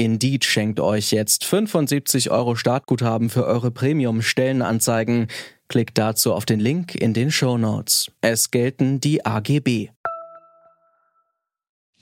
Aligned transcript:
Indeed 0.00 0.46
schenkt 0.46 0.80
euch 0.80 1.10
jetzt 1.10 1.44
75 1.44 2.30
Euro 2.30 2.56
Startguthaben 2.56 3.28
für 3.28 3.44
eure 3.44 3.70
Premium-Stellenanzeigen. 3.70 5.26
Klickt 5.68 5.98
dazu 5.98 6.32
auf 6.32 6.46
den 6.46 6.58
Link 6.58 6.94
in 6.94 7.12
den 7.12 7.30
Show 7.30 7.58
Notes. 7.58 8.10
Es 8.22 8.50
gelten 8.50 9.00
die 9.00 9.26
AGB. 9.26 9.90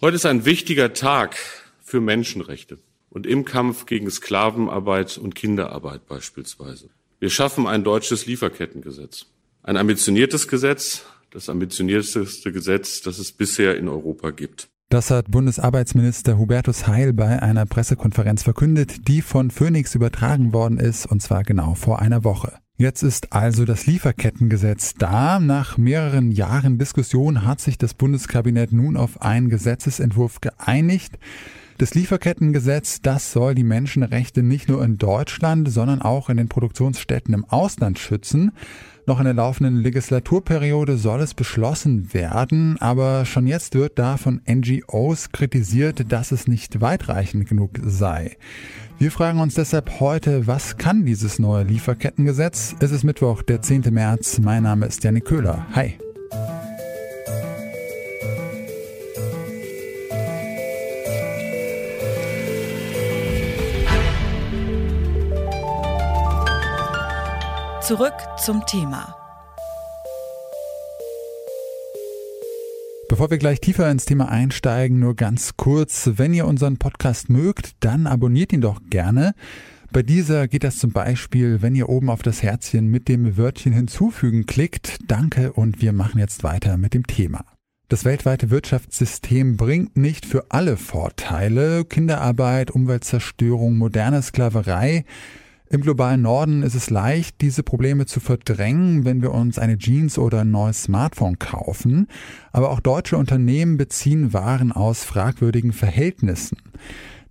Heute 0.00 0.14
ist 0.14 0.26
ein 0.26 0.44
wichtiger 0.44 0.92
Tag 0.92 1.38
für 1.82 2.00
Menschenrechte 2.00 2.78
und 3.10 3.26
im 3.26 3.44
Kampf 3.44 3.86
gegen 3.86 4.08
Sklavenarbeit 4.08 5.18
und 5.18 5.34
Kinderarbeit 5.34 6.06
beispielsweise. 6.06 6.90
Wir 7.18 7.30
schaffen 7.30 7.66
ein 7.66 7.82
deutsches 7.82 8.26
Lieferkettengesetz. 8.26 9.26
Ein 9.64 9.76
ambitioniertes 9.76 10.46
Gesetz, 10.46 11.02
das 11.30 11.48
ambitionierteste 11.48 12.52
Gesetz, 12.52 13.02
das 13.02 13.18
es 13.18 13.32
bisher 13.32 13.76
in 13.76 13.88
Europa 13.88 14.30
gibt. 14.30 14.68
Das 14.90 15.10
hat 15.10 15.30
Bundesarbeitsminister 15.30 16.38
Hubertus 16.38 16.86
Heil 16.86 17.12
bei 17.12 17.42
einer 17.42 17.66
Pressekonferenz 17.66 18.42
verkündet, 18.42 19.06
die 19.06 19.20
von 19.20 19.50
Phoenix 19.50 19.94
übertragen 19.94 20.54
worden 20.54 20.78
ist, 20.78 21.04
und 21.04 21.20
zwar 21.20 21.42
genau 21.42 21.74
vor 21.74 22.00
einer 22.00 22.24
Woche. 22.24 22.54
Jetzt 22.78 23.02
ist 23.02 23.34
also 23.34 23.66
das 23.66 23.86
Lieferkettengesetz 23.86 24.94
da. 24.94 25.40
Nach 25.40 25.76
mehreren 25.76 26.30
Jahren 26.30 26.78
Diskussion 26.78 27.44
hat 27.44 27.60
sich 27.60 27.76
das 27.76 27.92
Bundeskabinett 27.92 28.72
nun 28.72 28.96
auf 28.96 29.20
einen 29.20 29.50
Gesetzesentwurf 29.50 30.40
geeinigt. 30.40 31.18
Das 31.76 31.94
Lieferkettengesetz, 31.94 33.02
das 33.02 33.30
soll 33.30 33.54
die 33.54 33.64
Menschenrechte 33.64 34.42
nicht 34.42 34.70
nur 34.70 34.82
in 34.82 34.96
Deutschland, 34.96 35.70
sondern 35.70 36.00
auch 36.00 36.30
in 36.30 36.38
den 36.38 36.48
Produktionsstätten 36.48 37.34
im 37.34 37.44
Ausland 37.44 37.98
schützen. 37.98 38.52
Noch 39.08 39.20
in 39.20 39.24
der 39.24 39.32
laufenden 39.32 39.76
Legislaturperiode 39.76 40.98
soll 40.98 41.22
es 41.22 41.32
beschlossen 41.32 42.12
werden, 42.12 42.76
aber 42.78 43.24
schon 43.24 43.46
jetzt 43.46 43.74
wird 43.74 43.98
da 43.98 44.18
von 44.18 44.42
NGOs 44.46 45.32
kritisiert, 45.32 46.12
dass 46.12 46.30
es 46.30 46.46
nicht 46.46 46.82
weitreichend 46.82 47.48
genug 47.48 47.70
sei. 47.82 48.36
Wir 48.98 49.10
fragen 49.10 49.40
uns 49.40 49.54
deshalb 49.54 50.00
heute, 50.00 50.46
was 50.46 50.76
kann 50.76 51.06
dieses 51.06 51.38
neue 51.38 51.64
Lieferkettengesetz? 51.64 52.76
Es 52.80 52.90
ist 52.92 53.02
Mittwoch, 53.02 53.42
der 53.42 53.62
10. 53.62 53.84
März. 53.92 54.40
Mein 54.40 54.64
Name 54.64 54.84
ist 54.84 55.02
Janik 55.02 55.24
Köhler. 55.24 55.66
Hi. 55.72 55.94
Zurück 67.88 68.12
zum 68.36 68.66
Thema. 68.66 69.16
Bevor 73.08 73.30
wir 73.30 73.38
gleich 73.38 73.62
tiefer 73.62 73.90
ins 73.90 74.04
Thema 74.04 74.28
einsteigen, 74.28 74.98
nur 74.98 75.16
ganz 75.16 75.56
kurz, 75.56 76.10
wenn 76.16 76.34
ihr 76.34 76.46
unseren 76.46 76.76
Podcast 76.76 77.30
mögt, 77.30 77.70
dann 77.80 78.06
abonniert 78.06 78.52
ihn 78.52 78.60
doch 78.60 78.82
gerne. 78.90 79.32
Bei 79.90 80.02
dieser 80.02 80.48
geht 80.48 80.64
das 80.64 80.76
zum 80.76 80.92
Beispiel, 80.92 81.62
wenn 81.62 81.74
ihr 81.74 81.88
oben 81.88 82.10
auf 82.10 82.20
das 82.20 82.42
Herzchen 82.42 82.88
mit 82.88 83.08
dem 83.08 83.38
Wörtchen 83.38 83.72
hinzufügen 83.72 84.44
klickt. 84.44 84.98
Danke 85.06 85.54
und 85.54 85.80
wir 85.80 85.94
machen 85.94 86.18
jetzt 86.18 86.44
weiter 86.44 86.76
mit 86.76 86.92
dem 86.92 87.06
Thema. 87.06 87.46
Das 87.88 88.04
weltweite 88.04 88.50
Wirtschaftssystem 88.50 89.56
bringt 89.56 89.96
nicht 89.96 90.26
für 90.26 90.50
alle 90.50 90.76
Vorteile. 90.76 91.86
Kinderarbeit, 91.86 92.70
Umweltzerstörung, 92.70 93.78
moderne 93.78 94.20
Sklaverei. 94.20 95.06
Im 95.70 95.82
globalen 95.82 96.22
Norden 96.22 96.62
ist 96.62 96.74
es 96.74 96.88
leicht, 96.88 97.42
diese 97.42 97.62
Probleme 97.62 98.06
zu 98.06 98.20
verdrängen, 98.20 99.04
wenn 99.04 99.20
wir 99.20 99.32
uns 99.32 99.58
eine 99.58 99.76
Jeans 99.76 100.18
oder 100.18 100.40
ein 100.40 100.50
neues 100.50 100.84
Smartphone 100.84 101.38
kaufen. 101.38 102.08
Aber 102.52 102.70
auch 102.70 102.80
deutsche 102.80 103.18
Unternehmen 103.18 103.76
beziehen 103.76 104.32
Waren 104.32 104.72
aus 104.72 105.04
fragwürdigen 105.04 105.74
Verhältnissen. 105.74 106.56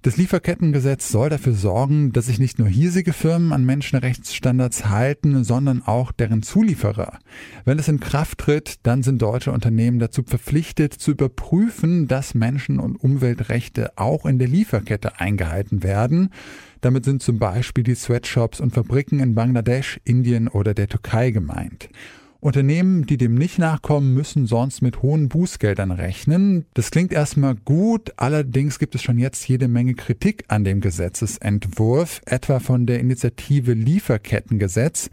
Das 0.08 0.16
Lieferkettengesetz 0.16 1.10
soll 1.10 1.28
dafür 1.28 1.52
sorgen, 1.52 2.14
dass 2.14 2.28
sich 2.28 2.40
nicht 2.40 2.60
nur 2.60 2.70
hiesige 2.70 3.12
Firmen 3.12 3.52
an 3.52 3.66
Menschenrechtsstandards 3.66 4.88
halten, 4.88 5.44
sondern 5.44 5.82
auch 5.86 6.14
deren 6.14 6.44
Zulieferer. 6.44 7.20
Wenn 7.66 7.78
es 7.78 7.90
in 7.90 8.00
Kraft 8.00 8.38
tritt, 8.38 8.76
dann 8.84 9.04
sind 9.04 9.22
deutsche 9.22 9.52
Unternehmen 9.52 10.00
dazu 10.00 10.24
verpflichtet 10.24 10.94
zu 10.94 11.12
überprüfen, 11.12 12.08
dass 12.08 12.36
Menschen- 12.36 12.80
und 12.80 12.96
Umweltrechte 12.96 13.98
auch 13.98 14.26
in 14.26 14.40
der 14.40 14.48
Lieferkette 14.48 15.20
eingehalten 15.20 15.84
werden. 15.84 16.30
Damit 16.80 17.04
sind 17.04 17.22
zum 17.22 17.38
Beispiel 17.38 17.84
die 17.84 17.96
Sweatshops 17.96 18.62
und 18.62 18.74
Fabriken 18.74 19.20
in 19.20 19.36
Bangladesch, 19.36 20.00
Indien 20.06 20.48
oder 20.48 20.74
der 20.74 20.88
Türkei 20.88 21.32
gemeint. 21.32 21.90
Unternehmen, 22.40 23.06
die 23.06 23.18
dem 23.18 23.36
nicht 23.36 23.60
nachkommen, 23.60 24.14
müssen 24.14 24.46
sonst 24.46 24.82
mit 24.82 25.02
hohen 25.02 25.30
Bußgeldern 25.30 25.92
rechnen. 25.92 26.66
Das 26.74 26.92
klingt 26.92 27.12
erstmal 27.12 27.56
gut, 27.56 28.14
allerdings 28.18 28.80
gibt 28.80 28.96
es 28.96 29.02
schon 29.02 29.18
jetzt 29.18 29.48
jede 29.48 29.68
Menge 29.68 29.96
Kritik 29.96 30.46
an 30.48 30.64
dem 30.64 30.82
Gesetzesentwurf, 30.82 32.22
etwa 32.26 32.60
von 32.60 32.86
der 32.86 33.00
Initiative 33.00 33.74
Lieferkettengesetz. 33.74 35.10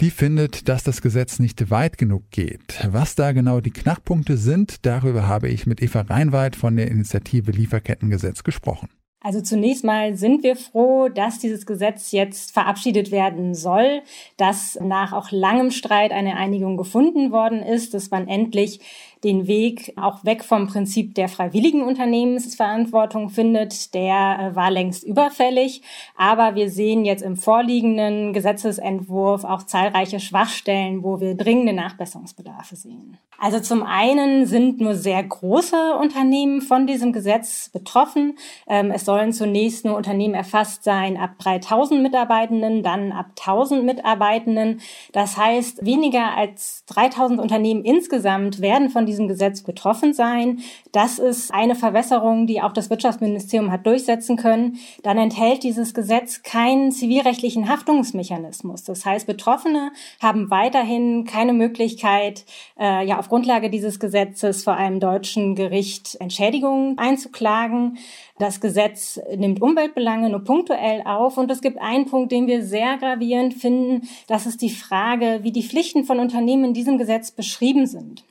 Die 0.00 0.10
findet, 0.10 0.68
dass 0.68 0.84
das 0.84 1.02
Gesetz 1.02 1.40
nicht 1.40 1.70
weit 1.70 1.98
genug 1.98 2.30
geht. 2.30 2.86
Was 2.88 3.16
da 3.16 3.32
genau 3.32 3.60
die 3.60 3.72
Knackpunkte 3.72 4.36
sind, 4.36 4.86
darüber 4.86 5.26
habe 5.26 5.48
ich 5.48 5.66
mit 5.66 5.82
Eva 5.82 6.02
Reinwald 6.02 6.54
von 6.54 6.76
der 6.76 6.88
Initiative 6.88 7.50
Lieferkettengesetz 7.50 8.44
gesprochen. 8.44 8.88
Also 9.28 9.42
zunächst 9.42 9.84
mal 9.84 10.16
sind 10.16 10.42
wir 10.42 10.56
froh, 10.56 11.10
dass 11.10 11.38
dieses 11.38 11.66
Gesetz 11.66 12.12
jetzt 12.12 12.50
verabschiedet 12.50 13.10
werden 13.10 13.54
soll, 13.54 14.00
dass 14.38 14.78
nach 14.80 15.12
auch 15.12 15.30
langem 15.30 15.70
Streit 15.70 16.12
eine 16.12 16.36
Einigung 16.36 16.78
gefunden 16.78 17.30
worden 17.30 17.62
ist, 17.62 17.92
dass 17.92 18.10
man 18.10 18.26
endlich 18.26 18.80
den 19.24 19.46
Weg 19.46 19.92
auch 19.96 20.24
weg 20.24 20.44
vom 20.44 20.66
Prinzip 20.66 21.14
der 21.14 21.28
freiwilligen 21.28 21.82
Unternehmensverantwortung 21.82 23.30
findet, 23.30 23.94
der 23.94 24.38
äh, 24.52 24.56
war 24.56 24.70
längst 24.70 25.04
überfällig. 25.04 25.82
Aber 26.16 26.54
wir 26.54 26.70
sehen 26.70 27.04
jetzt 27.04 27.22
im 27.22 27.36
vorliegenden 27.36 28.32
Gesetzesentwurf 28.32 29.44
auch 29.44 29.64
zahlreiche 29.64 30.20
Schwachstellen, 30.20 31.02
wo 31.02 31.20
wir 31.20 31.34
dringende 31.34 31.72
Nachbesserungsbedarfe 31.72 32.76
sehen. 32.76 33.18
Also 33.40 33.60
zum 33.60 33.84
einen 33.84 34.46
sind 34.46 34.80
nur 34.80 34.94
sehr 34.94 35.22
große 35.22 35.94
Unternehmen 36.00 36.60
von 36.60 36.86
diesem 36.86 37.12
Gesetz 37.12 37.68
betroffen. 37.68 38.36
Ähm, 38.68 38.90
es 38.90 39.04
sollen 39.18 39.32
zunächst 39.32 39.84
nur 39.84 39.96
Unternehmen 39.96 40.34
erfasst 40.34 40.84
sein 40.84 41.16
ab 41.16 41.30
3000 41.38 42.00
Mitarbeitenden, 42.00 42.84
dann 42.84 43.10
ab 43.10 43.30
1000 43.36 43.84
Mitarbeitenden. 43.84 44.80
Das 45.12 45.36
heißt, 45.36 45.84
weniger 45.84 46.36
als 46.36 46.84
3000 46.86 47.40
Unternehmen 47.40 47.84
insgesamt 47.84 48.60
werden 48.60 48.90
von 48.90 49.06
diesem 49.06 49.26
Gesetz 49.26 49.62
betroffen 49.62 50.14
sein. 50.14 50.60
Das 50.92 51.18
ist 51.18 51.52
eine 51.52 51.74
Verwässerung, 51.74 52.46
die 52.46 52.62
auch 52.62 52.72
das 52.72 52.90
Wirtschaftsministerium 52.90 53.72
hat 53.72 53.86
durchsetzen 53.86 54.36
können. 54.36 54.78
Dann 55.02 55.18
enthält 55.18 55.64
dieses 55.64 55.94
Gesetz 55.94 56.44
keinen 56.44 56.92
zivilrechtlichen 56.92 57.68
Haftungsmechanismus. 57.68 58.84
Das 58.84 59.04
heißt, 59.04 59.26
Betroffene 59.26 59.90
haben 60.22 60.48
weiterhin 60.50 61.24
keine 61.24 61.52
Möglichkeit, 61.54 62.44
äh, 62.78 63.04
ja 63.04 63.18
auf 63.18 63.28
Grundlage 63.28 63.68
dieses 63.68 63.98
Gesetzes 63.98 64.62
vor 64.62 64.74
einem 64.74 65.00
deutschen 65.00 65.56
Gericht 65.56 66.16
Entschädigungen 66.20 66.98
einzuklagen. 66.98 67.98
Das 68.38 68.60
Gesetz 68.60 69.20
nimmt 69.36 69.60
Umweltbelange 69.60 70.30
nur 70.30 70.44
punktuell 70.44 71.02
auf 71.04 71.38
und 71.38 71.50
es 71.50 71.60
gibt 71.60 71.78
einen 71.78 72.06
Punkt, 72.06 72.30
den 72.30 72.46
wir 72.46 72.64
sehr 72.64 72.96
gravierend 72.96 73.54
finden. 73.54 74.08
Das 74.28 74.46
ist 74.46 74.62
die 74.62 74.70
Frage, 74.70 75.40
wie 75.42 75.50
die 75.50 75.64
Pflichten 75.64 76.04
von 76.04 76.20
Unternehmen 76.20 76.66
in 76.66 76.74
diesem 76.74 76.98
Gesetz 76.98 77.32
beschrieben 77.32 77.86
sind. 77.86 78.24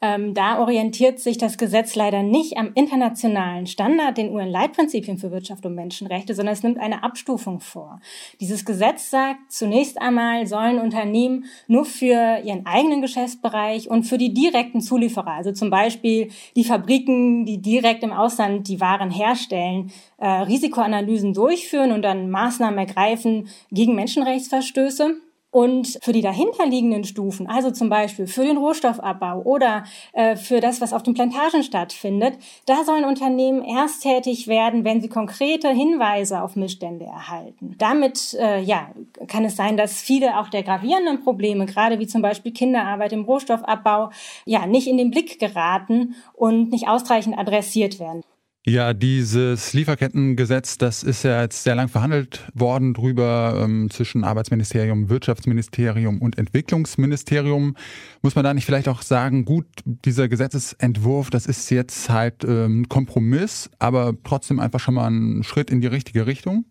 Ähm, 0.00 0.34
da 0.34 0.60
orientiert 0.60 1.18
sich 1.18 1.38
das 1.38 1.58
Gesetz 1.58 1.94
leider 1.96 2.22
nicht 2.22 2.56
am 2.56 2.72
internationalen 2.74 3.66
Standard, 3.66 4.16
den 4.16 4.30
UN-Leitprinzipien 4.30 5.18
für 5.18 5.30
Wirtschaft 5.30 5.66
und 5.66 5.74
Menschenrechte, 5.74 6.34
sondern 6.34 6.52
es 6.52 6.62
nimmt 6.62 6.78
eine 6.78 7.02
Abstufung 7.02 7.60
vor. 7.60 8.00
Dieses 8.40 8.64
Gesetz 8.64 9.10
sagt, 9.10 9.50
zunächst 9.50 10.00
einmal 10.00 10.46
sollen 10.46 10.78
Unternehmen 10.78 11.46
nur 11.66 11.84
für 11.84 12.40
ihren 12.44 12.66
eigenen 12.66 13.02
Geschäftsbereich 13.02 13.90
und 13.90 14.04
für 14.04 14.18
die 14.18 14.32
direkten 14.32 14.80
Zulieferer, 14.80 15.32
also 15.32 15.52
zum 15.52 15.70
Beispiel 15.70 16.30
die 16.56 16.64
Fabriken, 16.64 17.44
die 17.44 17.60
direkt 17.60 18.02
im 18.02 18.12
Ausland 18.12 18.68
die 18.68 18.80
Waren 18.80 19.10
herstellen, 19.10 19.90
äh, 20.18 20.28
Risikoanalysen 20.28 21.34
durchführen 21.34 21.92
und 21.92 22.02
dann 22.02 22.30
Maßnahmen 22.30 22.78
ergreifen 22.78 23.48
gegen 23.70 23.94
Menschenrechtsverstöße. 23.94 25.16
Und 25.50 25.98
für 26.02 26.12
die 26.12 26.20
dahinterliegenden 26.20 27.04
Stufen, 27.04 27.46
also 27.46 27.70
zum 27.70 27.88
Beispiel 27.88 28.26
für 28.26 28.44
den 28.44 28.58
Rohstoffabbau 28.58 29.40
oder 29.42 29.84
äh, 30.12 30.36
für 30.36 30.60
das, 30.60 30.82
was 30.82 30.92
auf 30.92 31.02
den 31.02 31.14
Plantagen 31.14 31.62
stattfindet, 31.62 32.34
da 32.66 32.84
sollen 32.84 33.06
Unternehmen 33.06 33.64
erst 33.64 34.02
tätig 34.02 34.46
werden, 34.46 34.84
wenn 34.84 35.00
sie 35.00 35.08
konkrete 35.08 35.70
Hinweise 35.70 36.42
auf 36.42 36.54
Missstände 36.54 37.06
erhalten. 37.06 37.76
Damit 37.78 38.34
äh, 38.38 38.60
ja, 38.60 38.90
kann 39.26 39.46
es 39.46 39.56
sein, 39.56 39.78
dass 39.78 40.02
viele 40.02 40.38
auch 40.38 40.50
der 40.50 40.62
gravierenden 40.62 41.24
Probleme, 41.24 41.64
gerade 41.64 41.98
wie 41.98 42.06
zum 42.06 42.20
Beispiel 42.20 42.52
Kinderarbeit 42.52 43.14
im 43.14 43.24
Rohstoffabbau, 43.24 44.10
ja, 44.44 44.66
nicht 44.66 44.86
in 44.86 44.98
den 44.98 45.10
Blick 45.10 45.38
geraten 45.38 46.14
und 46.34 46.72
nicht 46.72 46.88
ausreichend 46.88 47.38
adressiert 47.38 47.98
werden. 47.98 48.22
Ja, 48.68 48.92
dieses 48.92 49.72
Lieferkettengesetz, 49.72 50.76
das 50.76 51.02
ist 51.02 51.22
ja 51.22 51.40
jetzt 51.40 51.62
sehr 51.62 51.74
lang 51.74 51.88
verhandelt 51.88 52.46
worden 52.52 52.92
drüber 52.92 53.62
ähm, 53.64 53.88
zwischen 53.88 54.24
Arbeitsministerium, 54.24 55.08
Wirtschaftsministerium 55.08 56.20
und 56.20 56.36
Entwicklungsministerium. 56.36 57.76
Muss 58.20 58.34
man 58.34 58.44
da 58.44 58.52
nicht 58.52 58.66
vielleicht 58.66 58.88
auch 58.88 59.00
sagen, 59.00 59.46
gut, 59.46 59.64
dieser 59.86 60.28
Gesetzesentwurf, 60.28 61.30
das 61.30 61.46
ist 61.46 61.70
jetzt 61.70 62.10
halt 62.10 62.44
ähm, 62.44 62.90
Kompromiss, 62.90 63.70
aber 63.78 64.12
trotzdem 64.22 64.60
einfach 64.60 64.80
schon 64.80 64.96
mal 64.96 65.08
ein 65.08 65.44
Schritt 65.44 65.70
in 65.70 65.80
die 65.80 65.86
richtige 65.86 66.26
Richtung? 66.26 66.66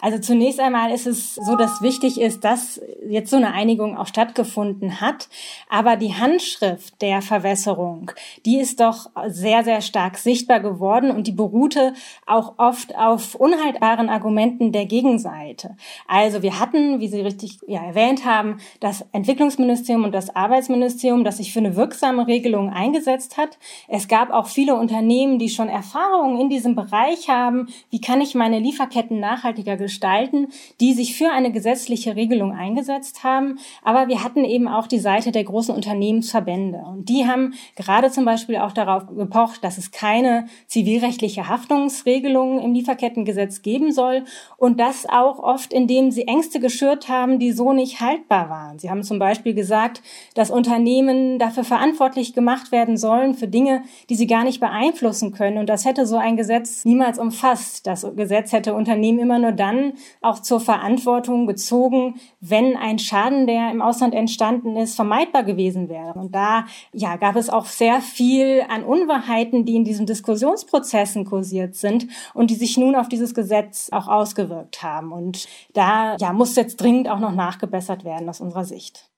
Also 0.00 0.18
zunächst 0.18 0.60
einmal 0.60 0.92
ist 0.92 1.06
es 1.06 1.34
so, 1.34 1.56
dass 1.56 1.82
wichtig 1.82 2.20
ist, 2.20 2.44
dass 2.44 2.80
jetzt 3.06 3.30
so 3.30 3.36
eine 3.36 3.52
Einigung 3.52 3.98
auch 3.98 4.06
stattgefunden 4.06 5.00
hat. 5.00 5.28
Aber 5.68 5.96
die 5.96 6.14
Handschrift 6.14 7.00
der 7.02 7.20
Verwässerung, 7.20 8.10
die 8.46 8.58
ist 8.58 8.80
doch 8.80 9.10
sehr, 9.26 9.62
sehr 9.62 9.82
stark 9.82 10.16
sichtbar 10.16 10.60
geworden 10.60 11.10
und 11.10 11.26
die 11.26 11.32
beruhte 11.32 11.92
auch 12.26 12.54
oft 12.58 12.96
auf 12.96 13.34
unhaltbaren 13.34 14.08
Argumenten 14.08 14.72
der 14.72 14.86
Gegenseite. 14.86 15.76
Also 16.08 16.42
wir 16.42 16.58
hatten, 16.58 17.00
wie 17.00 17.08
Sie 17.08 17.20
richtig 17.20 17.58
ja, 17.66 17.84
erwähnt 17.84 18.24
haben, 18.24 18.58
das 18.80 19.04
Entwicklungsministerium 19.12 20.04
und 20.04 20.12
das 20.12 20.34
Arbeitsministerium, 20.34 21.24
das 21.24 21.36
sich 21.36 21.52
für 21.52 21.58
eine 21.58 21.76
wirksame 21.76 22.26
Regelung 22.26 22.70
eingesetzt 22.70 23.36
hat. 23.36 23.58
Es 23.86 24.08
gab 24.08 24.30
auch 24.30 24.46
viele 24.46 24.76
Unternehmen, 24.76 25.38
die 25.38 25.50
schon 25.50 25.68
Erfahrungen 25.68 26.40
in 26.40 26.48
diesem 26.48 26.74
Bereich 26.74 27.28
haben. 27.28 27.68
Wie 27.90 28.00
kann 28.00 28.20
ich 28.20 28.34
meine 28.34 28.58
Lieferketten 28.60 29.20
nachhaltiger 29.20 29.76
gestalten? 29.76 29.89
Gestalten, 29.90 30.46
die 30.80 30.94
sich 30.94 31.16
für 31.16 31.30
eine 31.32 31.50
gesetzliche 31.50 32.14
Regelung 32.14 32.52
eingesetzt 32.52 33.24
haben. 33.24 33.58
Aber 33.82 34.06
wir 34.06 34.22
hatten 34.22 34.44
eben 34.44 34.68
auch 34.68 34.86
die 34.86 35.00
Seite 35.00 35.32
der 35.32 35.42
großen 35.42 35.74
Unternehmensverbände. 35.74 36.78
Und 36.78 37.08
die 37.08 37.26
haben 37.26 37.54
gerade 37.74 38.10
zum 38.12 38.24
Beispiel 38.24 38.58
auch 38.58 38.70
darauf 38.70 39.08
gepocht, 39.08 39.64
dass 39.64 39.78
es 39.78 39.90
keine 39.90 40.46
zivilrechtliche 40.68 41.48
Haftungsregelung 41.48 42.60
im 42.60 42.72
Lieferkettengesetz 42.72 43.62
geben 43.62 43.90
soll. 43.90 44.24
Und 44.56 44.78
das 44.78 45.06
auch 45.08 45.40
oft, 45.40 45.72
indem 45.72 46.12
sie 46.12 46.28
Ängste 46.28 46.60
geschürt 46.60 47.08
haben, 47.08 47.40
die 47.40 47.50
so 47.50 47.72
nicht 47.72 48.00
haltbar 48.00 48.48
waren. 48.48 48.78
Sie 48.78 48.90
haben 48.90 49.02
zum 49.02 49.18
Beispiel 49.18 49.54
gesagt, 49.54 50.02
dass 50.34 50.52
Unternehmen 50.52 51.40
dafür 51.40 51.64
verantwortlich 51.64 52.32
gemacht 52.32 52.70
werden 52.70 52.96
sollen 52.96 53.34
für 53.34 53.48
Dinge, 53.48 53.82
die 54.08 54.14
sie 54.14 54.28
gar 54.28 54.44
nicht 54.44 54.60
beeinflussen 54.60 55.32
können. 55.32 55.58
Und 55.58 55.68
das 55.68 55.84
hätte 55.84 56.06
so 56.06 56.16
ein 56.16 56.36
Gesetz 56.36 56.84
niemals 56.84 57.18
umfasst. 57.18 57.88
Das 57.88 58.06
Gesetz 58.14 58.52
hätte 58.52 58.74
Unternehmen 58.74 59.18
immer 59.18 59.40
nur 59.40 59.52
dann 59.52 59.79
auch 60.20 60.40
zur 60.40 60.60
Verantwortung 60.60 61.46
gezogen, 61.46 62.14
wenn 62.40 62.76
ein 62.76 62.98
Schaden, 62.98 63.46
der 63.46 63.70
im 63.70 63.82
Ausland 63.82 64.14
entstanden 64.14 64.76
ist, 64.76 64.94
vermeidbar 64.96 65.44
gewesen 65.44 65.88
wäre. 65.88 66.14
Und 66.14 66.34
da 66.34 66.66
ja, 66.92 67.16
gab 67.16 67.36
es 67.36 67.50
auch 67.50 67.66
sehr 67.66 68.00
viel 68.00 68.62
an 68.68 68.84
Unwahrheiten, 68.84 69.64
die 69.64 69.76
in 69.76 69.84
diesen 69.84 70.06
Diskussionsprozessen 70.06 71.24
kursiert 71.24 71.74
sind 71.74 72.06
und 72.34 72.50
die 72.50 72.56
sich 72.56 72.76
nun 72.76 72.94
auf 72.94 73.08
dieses 73.08 73.34
Gesetz 73.34 73.90
auch 73.92 74.08
ausgewirkt 74.08 74.82
haben. 74.82 75.12
Und 75.12 75.46
da 75.74 76.16
ja, 76.18 76.32
muss 76.32 76.56
jetzt 76.56 76.80
dringend 76.80 77.08
auch 77.08 77.20
noch 77.20 77.34
nachgebessert 77.34 78.04
werden 78.04 78.28
aus 78.28 78.40
unserer 78.40 78.64
Sicht. 78.64 79.10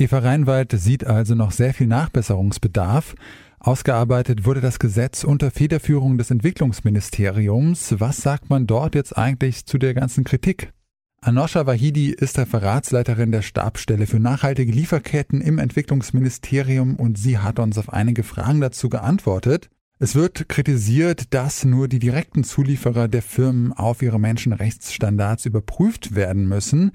Eva 0.00 0.20
Reinwald 0.20 0.72
sieht 0.72 1.04
also 1.04 1.34
noch 1.34 1.50
sehr 1.50 1.74
viel 1.74 1.88
Nachbesserungsbedarf. 1.88 3.16
Ausgearbeitet 3.60 4.46
wurde 4.46 4.60
das 4.60 4.78
Gesetz 4.78 5.24
unter 5.24 5.50
Federführung 5.50 6.16
des 6.16 6.30
Entwicklungsministeriums. 6.30 7.96
Was 7.98 8.18
sagt 8.18 8.50
man 8.50 8.66
dort 8.66 8.94
jetzt 8.94 9.16
eigentlich 9.18 9.66
zu 9.66 9.78
der 9.78 9.94
ganzen 9.94 10.24
Kritik? 10.24 10.72
Anosha 11.20 11.66
Wahidi 11.66 12.10
ist 12.10 12.38
Referatsleiterin 12.38 13.32
der 13.32 13.42
Stabsstelle 13.42 14.06
für 14.06 14.20
nachhaltige 14.20 14.70
Lieferketten 14.70 15.40
im 15.40 15.58
Entwicklungsministerium 15.58 16.94
und 16.94 17.18
sie 17.18 17.38
hat 17.38 17.58
uns 17.58 17.76
auf 17.76 17.92
einige 17.92 18.22
Fragen 18.22 18.60
dazu 18.60 18.88
geantwortet. 18.88 19.68
Es 20.00 20.14
wird 20.14 20.48
kritisiert, 20.48 21.34
dass 21.34 21.64
nur 21.64 21.88
die 21.88 21.98
direkten 21.98 22.44
Zulieferer 22.44 23.08
der 23.08 23.20
Firmen 23.20 23.72
auf 23.72 24.00
ihre 24.00 24.20
Menschenrechtsstandards 24.20 25.44
überprüft 25.44 26.14
werden 26.14 26.48
müssen. 26.48 26.92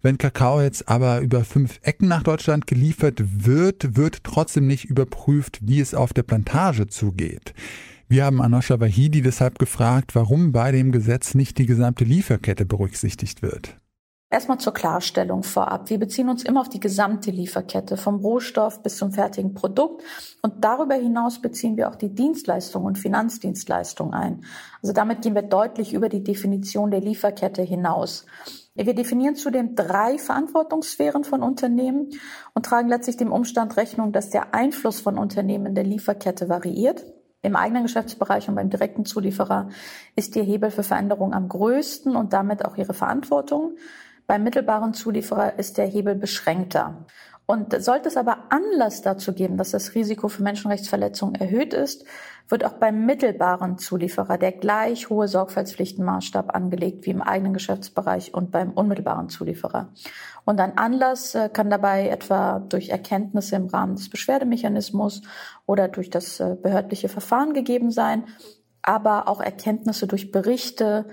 Wenn 0.00 0.16
Kakao 0.16 0.62
jetzt 0.62 0.88
aber 0.88 1.20
über 1.20 1.44
fünf 1.44 1.78
Ecken 1.82 2.08
nach 2.08 2.22
Deutschland 2.22 2.66
geliefert 2.66 3.22
wird, 3.44 3.96
wird 3.98 4.24
trotzdem 4.24 4.66
nicht 4.66 4.86
überprüft, 4.86 5.58
wie 5.62 5.80
es 5.80 5.92
auf 5.92 6.14
der 6.14 6.22
Plantage 6.22 6.86
zugeht. 6.86 7.52
Wir 8.08 8.24
haben 8.24 8.40
Anosha 8.40 8.80
Wahidi 8.80 9.20
deshalb 9.20 9.58
gefragt, 9.58 10.14
warum 10.14 10.52
bei 10.52 10.72
dem 10.72 10.92
Gesetz 10.92 11.34
nicht 11.34 11.58
die 11.58 11.66
gesamte 11.66 12.04
Lieferkette 12.04 12.64
berücksichtigt 12.64 13.42
wird. 13.42 13.76
Erstmal 14.28 14.58
zur 14.58 14.74
Klarstellung 14.74 15.44
vorab. 15.44 15.88
Wir 15.88 16.00
beziehen 16.00 16.28
uns 16.28 16.42
immer 16.42 16.60
auf 16.60 16.68
die 16.68 16.80
gesamte 16.80 17.30
Lieferkette, 17.30 17.96
vom 17.96 18.16
Rohstoff 18.16 18.82
bis 18.82 18.96
zum 18.96 19.12
fertigen 19.12 19.54
Produkt. 19.54 20.02
Und 20.42 20.64
darüber 20.64 20.96
hinaus 20.96 21.40
beziehen 21.40 21.76
wir 21.76 21.88
auch 21.88 21.94
die 21.94 22.12
Dienstleistungen 22.12 22.88
und 22.88 22.98
Finanzdienstleistungen 22.98 24.14
ein. 24.14 24.44
Also 24.82 24.92
damit 24.92 25.22
gehen 25.22 25.36
wir 25.36 25.42
deutlich 25.42 25.92
über 25.92 26.08
die 26.08 26.24
Definition 26.24 26.90
der 26.90 27.00
Lieferkette 27.00 27.62
hinaus. 27.62 28.26
Wir 28.74 28.94
definieren 28.94 29.36
zudem 29.36 29.76
drei 29.76 30.18
Verantwortungssphären 30.18 31.22
von 31.22 31.42
Unternehmen 31.42 32.10
und 32.52 32.66
tragen 32.66 32.88
letztlich 32.88 33.16
dem 33.16 33.30
Umstand 33.30 33.76
Rechnung, 33.76 34.10
dass 34.10 34.30
der 34.30 34.54
Einfluss 34.54 35.00
von 35.00 35.18
Unternehmen 35.18 35.66
in 35.66 35.74
der 35.76 35.84
Lieferkette 35.84 36.48
variiert. 36.48 37.04
Im 37.42 37.54
eigenen 37.54 37.84
Geschäftsbereich 37.84 38.48
und 38.48 38.56
beim 38.56 38.70
direkten 38.70 39.04
Zulieferer 39.04 39.68
ist 40.16 40.34
ihr 40.34 40.42
Hebel 40.42 40.72
für 40.72 40.82
Veränderung 40.82 41.32
am 41.32 41.48
größten 41.48 42.16
und 42.16 42.32
damit 42.32 42.64
auch 42.64 42.76
ihre 42.76 42.92
Verantwortung. 42.92 43.76
Beim 44.26 44.42
mittelbaren 44.42 44.92
Zulieferer 44.92 45.58
ist 45.58 45.78
der 45.78 45.86
Hebel 45.86 46.14
beschränkter. 46.14 47.04
Und 47.46 47.80
sollte 47.80 48.08
es 48.08 48.16
aber 48.16 48.38
Anlass 48.48 49.02
dazu 49.02 49.32
geben, 49.32 49.56
dass 49.56 49.70
das 49.70 49.94
Risiko 49.94 50.26
für 50.26 50.42
Menschenrechtsverletzungen 50.42 51.36
erhöht 51.36 51.74
ist, 51.74 52.04
wird 52.48 52.64
auch 52.64 52.74
beim 52.74 53.06
mittelbaren 53.06 53.78
Zulieferer 53.78 54.36
der 54.36 54.50
gleich 54.50 55.10
hohe 55.10 55.28
Sorgfaltspflichtenmaßstab 55.28 56.54
angelegt 56.54 57.06
wie 57.06 57.10
im 57.10 57.22
eigenen 57.22 57.54
Geschäftsbereich 57.54 58.34
und 58.34 58.50
beim 58.50 58.72
unmittelbaren 58.72 59.28
Zulieferer. 59.28 59.92
Und 60.44 60.60
ein 60.60 60.76
Anlass 60.76 61.36
äh, 61.36 61.48
kann 61.48 61.70
dabei 61.70 62.08
etwa 62.08 62.58
durch 62.58 62.88
Erkenntnisse 62.88 63.54
im 63.56 63.66
Rahmen 63.66 63.94
des 63.94 64.10
Beschwerdemechanismus 64.10 65.22
oder 65.66 65.86
durch 65.86 66.10
das 66.10 66.40
äh, 66.40 66.56
behördliche 66.60 67.08
Verfahren 67.08 67.52
gegeben 67.52 67.92
sein, 67.92 68.24
aber 68.82 69.28
auch 69.28 69.40
Erkenntnisse 69.40 70.06
durch 70.06 70.30
Berichte, 70.30 71.06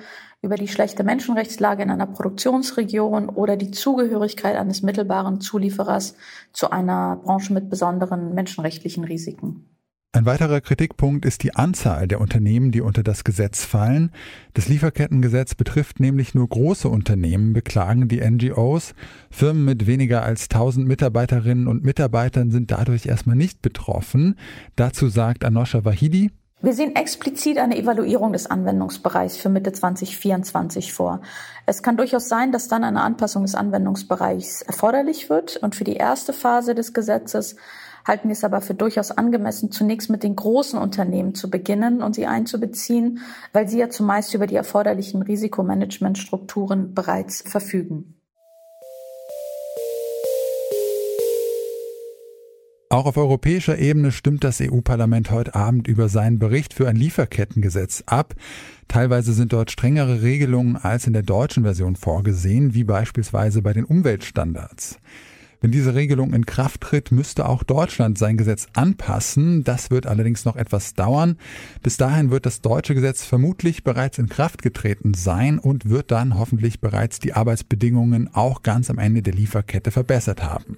über 0.44 0.56
die 0.56 0.68
schlechte 0.68 1.04
Menschenrechtslage 1.04 1.81
in 1.81 1.90
einer 1.90 2.06
Produktionsregion 2.06 3.30
oder 3.30 3.56
die 3.56 3.72
Zugehörigkeit 3.72 4.57
eines 4.57 4.84
mittelbaren 4.84 5.39
Zulieferers 5.39 6.15
zu 6.51 6.70
einer 6.70 7.15
Branche 7.15 7.53
mit 7.53 7.70
besonderen 7.70 8.36
menschenrechtlichen 8.36 9.06
Risiken. 9.06 9.70
Ein 10.15 10.27
weiterer 10.27 10.62
Kritikpunkt 10.62 11.25
ist 11.25 11.41
die 11.41 11.56
Anzahl 11.56 12.08
der 12.08 12.22
Unternehmen, 12.22 12.72
die 12.72 12.82
unter 12.82 13.01
das 13.01 13.24
Gesetz 13.24 13.65
fallen. 13.65 14.12
Das 14.53 14.67
Lieferkettengesetz 14.67 15.56
betrifft 15.56 16.00
nämlich 16.00 16.36
nur 16.36 16.48
große 16.48 16.88
Unternehmen, 16.88 17.53
beklagen 17.53 18.10
die 18.10 18.22
NGOs. 18.22 18.94
Firmen 19.32 19.65
mit 19.65 19.88
weniger 19.88 20.22
als 20.22 20.44
1000 20.51 20.88
Mitarbeiterinnen 20.88 21.67
und 21.67 21.84
Mitarbeitern 21.84 22.51
sind 22.51 22.70
dadurch 22.70 23.08
erstmal 23.08 23.38
nicht 23.38 23.63
betroffen. 23.63 24.36
Dazu 24.75 25.08
sagt 25.08 25.44
Anosha 25.44 25.84
Wahidi, 25.84 26.29
wir 26.63 26.72
sehen 26.72 26.96
explizit 26.96 27.58
eine 27.58 27.77
Evaluierung 27.77 28.32
des 28.32 28.48
Anwendungsbereichs 28.48 29.36
für 29.36 29.50
Mitte 29.50 29.74
2024 29.74 30.93
vor. 30.93 31.20
Es 31.65 31.84
kann 31.84 31.98
durchaus 31.98 32.29
sein, 32.29 32.53
dass 32.53 32.70
dann 32.70 32.86
eine 32.86 33.01
Anpassung 33.01 33.43
des 33.43 33.53
Anwendungsbereichs 33.53 34.62
erforderlich 34.62 35.29
wird. 35.29 35.58
Und 35.58 35.75
für 35.75 35.84
die 35.84 35.98
erste 35.98 36.32
Phase 36.32 36.74
des 36.74 36.93
Gesetzes 36.93 37.58
halten 38.08 38.29
wir 38.29 38.34
es 38.34 38.46
aber 38.46 38.62
für 38.62 38.75
durchaus 38.75 39.12
angemessen, 39.12 39.72
zunächst 39.72 40.10
mit 40.10 40.24
den 40.24 40.38
großen 40.38 40.79
Unternehmen 40.79 41.36
zu 41.36 41.50
beginnen 41.50 42.01
und 42.01 42.15
sie 42.15 42.27
einzubeziehen, 42.27 43.20
weil 43.51 43.67
sie 43.67 43.79
ja 43.79 43.89
zumeist 43.89 44.34
über 44.34 44.48
die 44.48 44.55
erforderlichen 44.55 45.22
Risikomanagementstrukturen 45.22 46.93
bereits 46.93 47.43
verfügen. 47.46 48.12
Auch 52.93 53.07
auf 53.07 53.17
europäischer 53.17 53.79
Ebene 53.79 54.12
stimmt 54.12 54.43
das 54.43 54.62
EU-Parlament 54.62 55.31
heute 55.31 55.55
Abend 55.55 55.88
über 55.88 56.09
seinen 56.09 56.38
Bericht 56.38 56.75
für 56.75 56.88
ein 56.88 56.95
Lieferkettengesetz 56.95 58.03
ab. 58.05 58.35
Teilweise 58.88 59.33
sind 59.33 59.51
dort 59.51 59.71
strengere 59.71 60.21
Regelungen 60.21 60.75
als 60.77 61.07
in 61.07 61.13
der 61.13 61.23
deutschen 61.23 61.63
Version 61.63 61.95
vorgesehen, 61.95 62.75
wie 62.75 62.83
beispielsweise 62.83 63.63
bei 63.63 63.73
den 63.73 63.85
Umweltstandards. 63.85 65.00
Wenn 65.59 65.71
diese 65.71 65.95
Regelung 65.95 66.33
in 66.33 66.45
Kraft 66.45 66.81
tritt, 66.81 67.12
müsste 67.12 67.50
auch 67.50 67.63
Deutschland 67.63 68.19
sein 68.19 68.38
Gesetz 68.38 68.67
anpassen. 68.73 69.63
Das 69.63 69.89
wird 69.89 70.05
allerdings 70.05 70.45
noch 70.45 70.55
etwas 70.55 70.93
dauern. 70.93 71.39
Bis 71.81 71.97
dahin 71.97 72.29
wird 72.29 72.45
das 72.45 72.62
deutsche 72.62 72.93
Gesetz 72.93 73.25
vermutlich 73.25 73.83
bereits 73.83 74.19
in 74.19 74.29
Kraft 74.29 74.62
getreten 74.62 75.15
sein 75.15 75.57
und 75.57 75.89
wird 75.89 76.12
dann 76.12 76.38
hoffentlich 76.38 76.79
bereits 76.79 77.17
die 77.17 77.33
Arbeitsbedingungen 77.33 78.29
auch 78.35 78.62
ganz 78.62 78.91
am 78.91 79.00
Ende 79.00 79.23
der 79.23 79.33
Lieferkette 79.33 79.89
verbessert 79.89 80.43
haben. 80.43 80.77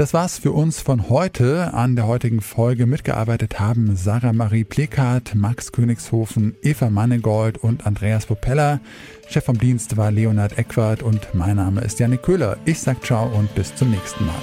Das 0.00 0.14
war's 0.14 0.38
für 0.38 0.52
uns 0.52 0.80
von 0.80 1.10
heute. 1.10 1.74
An 1.74 1.94
der 1.94 2.06
heutigen 2.06 2.40
Folge 2.40 2.86
mitgearbeitet 2.86 3.60
haben 3.60 3.96
Sarah 3.96 4.32
Marie 4.32 4.64
Plekat, 4.64 5.34
Max 5.34 5.72
Königshofen, 5.72 6.56
Eva 6.62 6.88
Mannegold 6.88 7.58
und 7.58 7.86
Andreas 7.86 8.24
Propeller. 8.24 8.80
Chef 9.28 9.44
vom 9.44 9.58
Dienst 9.58 9.98
war 9.98 10.10
Leonhard 10.10 10.56
Eckwart 10.56 11.02
und 11.02 11.34
mein 11.34 11.56
Name 11.56 11.82
ist 11.82 12.00
Janik 12.00 12.22
Köhler. 12.22 12.56
Ich 12.64 12.80
sag 12.80 13.04
ciao 13.04 13.26
und 13.26 13.54
bis 13.54 13.74
zum 13.74 13.90
nächsten 13.90 14.24
Mal. 14.24 14.40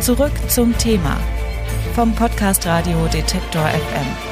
Zurück 0.00 0.32
zum 0.48 0.76
Thema 0.76 1.16
vom 1.94 2.14
Podcast 2.14 2.66
Radio 2.66 3.06
Detektor 3.06 3.66
FM. 3.66 4.31